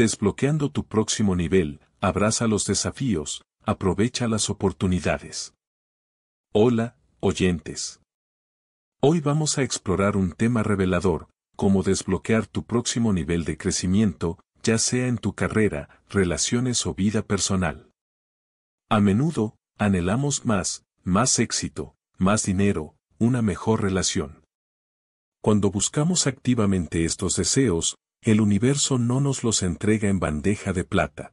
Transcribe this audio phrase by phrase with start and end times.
[0.00, 5.52] Desbloqueando tu próximo nivel, abraza los desafíos, aprovecha las oportunidades.
[6.54, 8.00] Hola, oyentes.
[9.02, 14.78] Hoy vamos a explorar un tema revelador, cómo desbloquear tu próximo nivel de crecimiento, ya
[14.78, 17.90] sea en tu carrera, relaciones o vida personal.
[18.88, 24.46] A menudo, anhelamos más, más éxito, más dinero, una mejor relación.
[25.42, 31.32] Cuando buscamos activamente estos deseos, el universo no nos los entrega en bandeja de plata.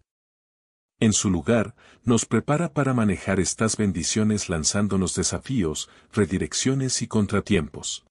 [0.99, 8.05] En su lugar, nos prepara para manejar estas bendiciones lanzándonos desafíos, redirecciones y contratiempos.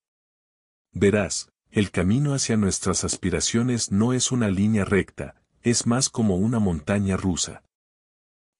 [0.92, 6.58] Verás, el camino hacia nuestras aspiraciones no es una línea recta, es más como una
[6.58, 7.64] montaña rusa.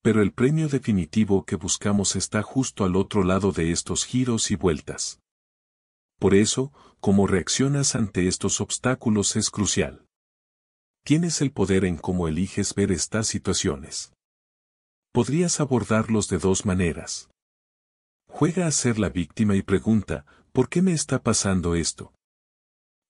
[0.03, 4.57] Pero el premio definitivo que buscamos está justo al otro lado de estos giros y
[4.57, 5.21] vueltas.
[6.19, 10.06] Por eso, cómo reaccionas ante estos obstáculos es crucial.
[11.07, 14.13] Tienes el poder en cómo eliges ver estas situaciones.
[15.13, 17.31] Podrías abordarlos de dos maneras.
[18.29, 22.13] Juega a ser la víctima y pregunta, ¿por qué me está pasando esto?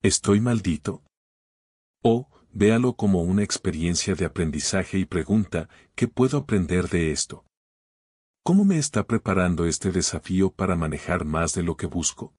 [0.02, 1.04] ¿Estoy maldito?
[2.04, 7.46] O, véalo como una experiencia de aprendizaje y pregunta, ¿qué puedo aprender de esto?
[8.44, 12.34] ¿Cómo me está preparando este desafío para manejar más de lo que busco?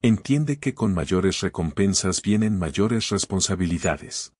[0.00, 4.32] Entiende que con mayores recompensas vienen mayores responsabilidades.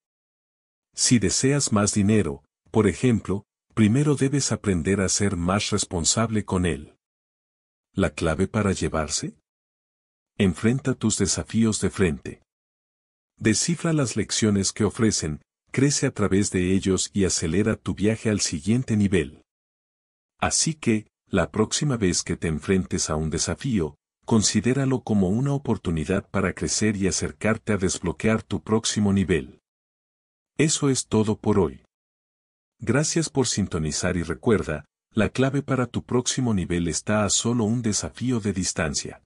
[0.94, 6.94] Si deseas más dinero, por ejemplo, primero debes aprender a ser más responsable con él.
[7.92, 9.36] ¿La clave para llevarse?
[10.38, 12.42] Enfrenta tus desafíos de frente.
[13.36, 18.40] Descifra las lecciones que ofrecen, crece a través de ellos y acelera tu viaje al
[18.40, 19.42] siguiente nivel.
[20.38, 26.28] Así que, la próxima vez que te enfrentes a un desafío, considéralo como una oportunidad
[26.30, 29.60] para crecer y acercarte a desbloquear tu próximo nivel.
[30.56, 31.82] Eso es todo por hoy.
[32.78, 37.82] Gracias por sintonizar y recuerda, la clave para tu próximo nivel está a solo un
[37.82, 39.23] desafío de distancia.